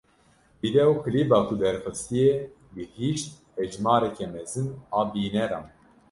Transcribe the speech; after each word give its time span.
Vîdeoklîba 0.61 1.39
ku 1.47 1.53
derxistiye 1.61 2.33
gihîşt 2.75 3.29
hejmareke 3.57 4.25
mezin 4.33 4.67
a 4.99 5.01
bîneran. 5.11 5.65